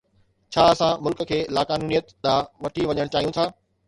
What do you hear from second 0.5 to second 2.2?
ڇا اسان ملڪ کي لاقانونيت